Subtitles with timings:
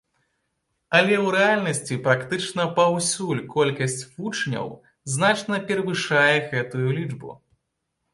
[0.99, 4.71] Але ў рэальнасці практычна паўсюль колькасць вучняў
[5.17, 7.31] значна перавышае гэтую лічбу.